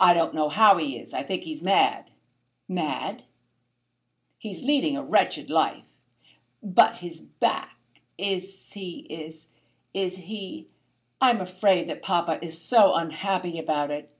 [0.00, 1.14] "I don't know how he is.
[1.14, 2.10] I think he's mad."
[2.66, 3.22] "Mad?"
[4.38, 5.84] "He's leading a wretched life."
[6.64, 7.78] "But his back?
[8.18, 9.06] Is he;
[9.94, 10.66] is he?
[11.20, 14.10] I am afraid that papa is so unhappy about it!